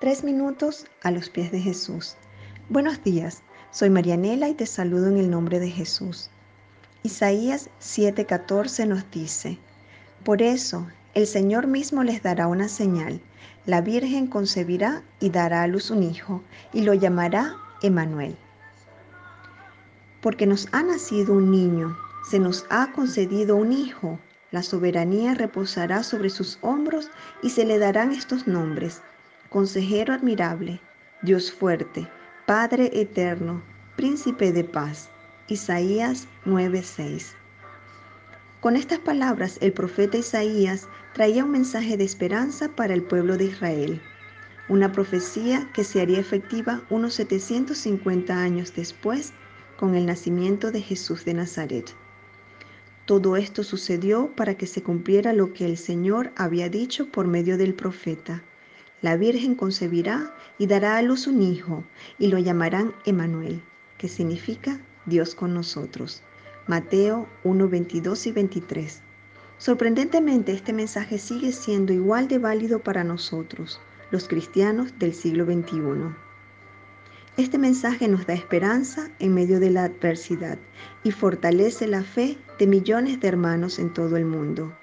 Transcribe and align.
Tres 0.00 0.24
minutos 0.24 0.86
a 1.02 1.10
los 1.10 1.28
pies 1.28 1.52
de 1.52 1.60
Jesús. 1.60 2.16
Buenos 2.70 3.04
días, 3.04 3.42
soy 3.70 3.90
Marianela 3.90 4.48
y 4.48 4.54
te 4.54 4.64
saludo 4.64 5.08
en 5.08 5.18
el 5.18 5.30
nombre 5.30 5.60
de 5.60 5.68
Jesús. 5.68 6.30
Isaías 7.02 7.68
7:14 7.82 8.86
nos 8.86 9.10
dice, 9.10 9.58
Por 10.24 10.40
eso 10.40 10.86
el 11.12 11.26
Señor 11.26 11.66
mismo 11.66 12.02
les 12.02 12.22
dará 12.22 12.46
una 12.46 12.68
señal. 12.68 13.20
La 13.66 13.82
Virgen 13.82 14.26
concebirá 14.26 15.02
y 15.20 15.28
dará 15.28 15.64
a 15.64 15.66
luz 15.66 15.90
un 15.90 16.02
hijo 16.02 16.42
y 16.72 16.80
lo 16.80 16.94
llamará 16.94 17.56
Emanuel. 17.82 18.38
Porque 20.22 20.46
nos 20.46 20.66
ha 20.72 20.82
nacido 20.82 21.34
un 21.34 21.50
niño, 21.50 21.94
se 22.30 22.38
nos 22.38 22.64
ha 22.70 22.90
concedido 22.92 23.54
un 23.54 23.70
hijo 23.70 24.18
la 24.52 24.64
soberanía 24.64 25.34
reposará 25.34 26.02
sobre 26.02 26.28
sus 26.28 26.58
hombros 26.60 27.08
y 27.40 27.50
se 27.50 27.64
le 27.64 27.78
darán 27.78 28.10
estos 28.10 28.48
nombres. 28.48 29.00
Consejero 29.50 30.14
admirable, 30.14 30.80
Dios 31.22 31.50
fuerte, 31.50 32.06
Padre 32.46 32.88
eterno, 32.94 33.60
Príncipe 33.96 34.52
de 34.52 34.62
paz. 34.62 35.10
Isaías 35.48 36.28
9:6. 36.44 37.34
Con 38.60 38.76
estas 38.76 39.00
palabras 39.00 39.58
el 39.60 39.72
profeta 39.72 40.18
Isaías 40.18 40.86
traía 41.14 41.44
un 41.44 41.50
mensaje 41.50 41.96
de 41.96 42.04
esperanza 42.04 42.68
para 42.68 42.94
el 42.94 43.02
pueblo 43.02 43.36
de 43.36 43.46
Israel, 43.46 44.00
una 44.68 44.92
profecía 44.92 45.68
que 45.74 45.82
se 45.82 46.00
haría 46.00 46.20
efectiva 46.20 46.82
unos 46.88 47.14
750 47.14 48.40
años 48.40 48.72
después 48.76 49.32
con 49.76 49.96
el 49.96 50.06
nacimiento 50.06 50.70
de 50.70 50.80
Jesús 50.80 51.24
de 51.24 51.34
Nazaret. 51.34 51.92
Todo 53.04 53.36
esto 53.36 53.64
sucedió 53.64 54.30
para 54.36 54.54
que 54.54 54.68
se 54.68 54.84
cumpliera 54.84 55.32
lo 55.32 55.52
que 55.52 55.64
el 55.64 55.76
Señor 55.76 56.30
había 56.36 56.68
dicho 56.68 57.10
por 57.10 57.26
medio 57.26 57.58
del 57.58 57.74
profeta. 57.74 58.44
La 59.02 59.16
Virgen 59.16 59.54
concebirá 59.54 60.34
y 60.58 60.66
dará 60.66 60.96
a 60.96 61.02
luz 61.02 61.26
un 61.26 61.40
hijo, 61.40 61.84
y 62.18 62.28
lo 62.28 62.38
llamarán 62.38 62.92
Emanuel, 63.06 63.62
que 63.96 64.08
significa 64.08 64.78
Dios 65.06 65.34
con 65.34 65.54
nosotros. 65.54 66.22
Mateo 66.66 67.26
1, 67.44 67.68
22 67.68 68.26
y 68.26 68.32
23. 68.32 69.00
Sorprendentemente, 69.56 70.52
este 70.52 70.72
mensaje 70.72 71.18
sigue 71.18 71.52
siendo 71.52 71.92
igual 71.92 72.28
de 72.28 72.38
válido 72.38 72.78
para 72.78 73.02
nosotros, 73.02 73.80
los 74.10 74.28
cristianos 74.28 74.98
del 74.98 75.14
siglo 75.14 75.46
XXI. 75.46 76.14
Este 77.36 77.56
mensaje 77.56 78.06
nos 78.06 78.26
da 78.26 78.34
esperanza 78.34 79.10
en 79.18 79.32
medio 79.32 79.60
de 79.60 79.70
la 79.70 79.84
adversidad 79.84 80.58
y 81.04 81.10
fortalece 81.10 81.86
la 81.86 82.02
fe 82.02 82.36
de 82.58 82.66
millones 82.66 83.18
de 83.20 83.28
hermanos 83.28 83.78
en 83.78 83.94
todo 83.94 84.18
el 84.18 84.26
mundo. 84.26 84.74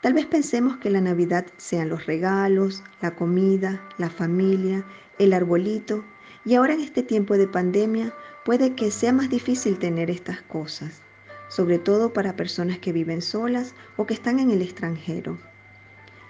Tal 0.00 0.14
vez 0.14 0.24
pensemos 0.24 0.78
que 0.78 0.88
la 0.88 1.02
Navidad 1.02 1.44
sean 1.58 1.90
los 1.90 2.06
regalos, 2.06 2.82
la 3.02 3.14
comida, 3.14 3.86
la 3.98 4.08
familia, 4.08 4.82
el 5.18 5.34
arbolito, 5.34 6.06
y 6.42 6.54
ahora 6.54 6.72
en 6.72 6.80
este 6.80 7.02
tiempo 7.02 7.36
de 7.36 7.46
pandemia 7.46 8.14
puede 8.46 8.74
que 8.74 8.90
sea 8.90 9.12
más 9.12 9.28
difícil 9.28 9.78
tener 9.78 10.10
estas 10.10 10.40
cosas, 10.40 11.02
sobre 11.50 11.78
todo 11.78 12.14
para 12.14 12.34
personas 12.34 12.78
que 12.78 12.94
viven 12.94 13.20
solas 13.20 13.74
o 13.98 14.06
que 14.06 14.14
están 14.14 14.40
en 14.40 14.50
el 14.50 14.62
extranjero. 14.62 15.36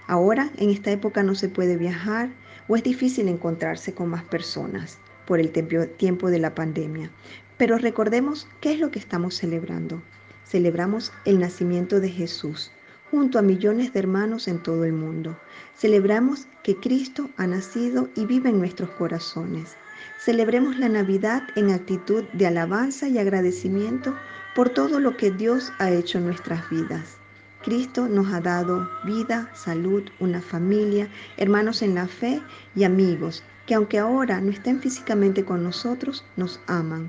Ahora, 0.08 0.50
en 0.56 0.70
esta 0.70 0.90
época 0.90 1.22
no 1.22 1.36
se 1.36 1.48
puede 1.48 1.76
viajar 1.76 2.30
o 2.66 2.74
es 2.74 2.82
difícil 2.82 3.28
encontrarse 3.28 3.94
con 3.94 4.08
más 4.08 4.24
personas 4.24 4.98
por 5.26 5.38
el 5.38 5.52
tiempo 5.52 6.28
de 6.28 6.38
la 6.40 6.56
pandemia. 6.56 7.12
Pero 7.56 7.78
recordemos 7.78 8.48
qué 8.60 8.72
es 8.72 8.80
lo 8.80 8.90
que 8.90 8.98
estamos 8.98 9.36
celebrando. 9.36 10.02
Celebramos 10.44 11.12
el 11.24 11.38
nacimiento 11.38 12.00
de 12.00 12.08
Jesús 12.08 12.72
junto 13.10 13.38
a 13.38 13.42
millones 13.42 13.92
de 13.92 14.00
hermanos 14.00 14.48
en 14.48 14.62
todo 14.62 14.84
el 14.84 14.92
mundo. 14.92 15.36
Celebramos 15.76 16.46
que 16.62 16.76
Cristo 16.76 17.30
ha 17.36 17.46
nacido 17.46 18.08
y 18.14 18.26
vive 18.26 18.50
en 18.50 18.58
nuestros 18.58 18.90
corazones. 18.90 19.76
Celebremos 20.18 20.78
la 20.78 20.88
Navidad 20.88 21.42
en 21.56 21.70
actitud 21.70 22.24
de 22.32 22.46
alabanza 22.46 23.08
y 23.08 23.18
agradecimiento 23.18 24.14
por 24.54 24.70
todo 24.70 25.00
lo 25.00 25.16
que 25.16 25.30
Dios 25.30 25.72
ha 25.78 25.90
hecho 25.90 26.18
en 26.18 26.26
nuestras 26.26 26.68
vidas. 26.70 27.16
Cristo 27.62 28.08
nos 28.08 28.32
ha 28.32 28.40
dado 28.40 28.88
vida, 29.04 29.50
salud, 29.54 30.04
una 30.18 30.40
familia, 30.40 31.08
hermanos 31.36 31.82
en 31.82 31.94
la 31.94 32.06
fe 32.06 32.42
y 32.74 32.84
amigos 32.84 33.42
que 33.70 33.74
aunque 33.74 34.00
ahora 34.00 34.40
no 34.40 34.50
estén 34.50 34.80
físicamente 34.80 35.44
con 35.44 35.62
nosotros, 35.62 36.24
nos 36.36 36.60
aman. 36.66 37.08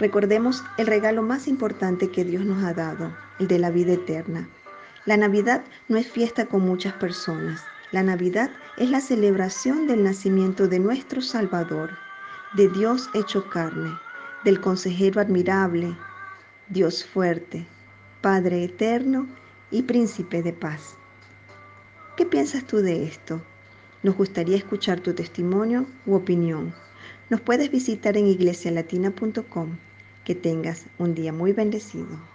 Recordemos 0.00 0.64
el 0.78 0.86
regalo 0.86 1.20
más 1.20 1.46
importante 1.46 2.10
que 2.10 2.24
Dios 2.24 2.46
nos 2.46 2.64
ha 2.64 2.72
dado, 2.72 3.14
el 3.38 3.48
de 3.48 3.58
la 3.58 3.70
vida 3.70 3.92
eterna. 3.92 4.48
La 5.04 5.18
Navidad 5.18 5.62
no 5.88 5.98
es 5.98 6.10
fiesta 6.10 6.46
con 6.46 6.62
muchas 6.62 6.94
personas. 6.94 7.62
La 7.92 8.02
Navidad 8.02 8.50
es 8.78 8.88
la 8.88 9.02
celebración 9.02 9.86
del 9.86 10.02
nacimiento 10.02 10.68
de 10.68 10.78
nuestro 10.78 11.20
Salvador, 11.20 11.98
de 12.54 12.70
Dios 12.70 13.10
hecho 13.12 13.50
carne, 13.50 13.90
del 14.42 14.62
consejero 14.62 15.20
admirable, 15.20 15.94
Dios 16.70 17.04
fuerte, 17.04 17.66
Padre 18.22 18.64
eterno 18.64 19.26
y 19.70 19.82
príncipe 19.82 20.42
de 20.42 20.54
paz. 20.54 20.94
¿Qué 22.16 22.24
piensas 22.24 22.64
tú 22.64 22.78
de 22.78 23.04
esto? 23.04 23.42
Nos 24.02 24.16
gustaría 24.16 24.56
escuchar 24.56 25.00
tu 25.00 25.12
testimonio 25.12 25.84
u 26.06 26.14
opinión. 26.14 26.72
Nos 27.28 27.42
puedes 27.42 27.70
visitar 27.70 28.16
en 28.16 28.28
iglesialatina.com. 28.28 29.76
Que 30.30 30.36
tengas 30.36 30.88
un 30.96 31.16
día 31.16 31.32
muy 31.32 31.52
bendecido. 31.52 32.29